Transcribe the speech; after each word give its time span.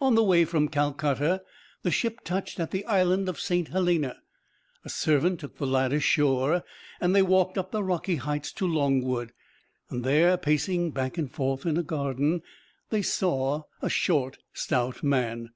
On 0.00 0.14
the 0.14 0.22
way 0.22 0.44
from 0.44 0.68
Calcutta 0.68 1.42
the 1.82 1.90
ship 1.90 2.20
touched 2.22 2.60
at 2.60 2.70
the 2.70 2.84
Island 2.84 3.28
of 3.28 3.40
Saint 3.40 3.70
Helena. 3.70 4.20
A 4.84 4.88
servant 4.88 5.40
took 5.40 5.56
the 5.56 5.66
lad 5.66 5.92
ashore 5.92 6.62
and 7.00 7.12
they 7.12 7.22
walked 7.22 7.58
up 7.58 7.72
the 7.72 7.82
rocky 7.82 8.14
heights 8.14 8.52
to 8.52 8.68
Longwood, 8.68 9.32
and 9.90 10.04
there, 10.04 10.36
pacing 10.36 10.92
back 10.92 11.18
and 11.18 11.28
forth 11.28 11.66
in 11.66 11.76
a 11.76 11.82
garden, 11.82 12.42
they 12.90 13.02
saw 13.02 13.62
a 13.82 13.88
short, 13.90 14.38
stout 14.52 15.02
man. 15.02 15.50